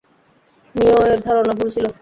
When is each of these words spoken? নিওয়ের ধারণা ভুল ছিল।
নিওয়ের 0.75 1.19
ধারণা 1.21 1.53
ভুল 1.57 1.69
ছিল। 1.75 1.85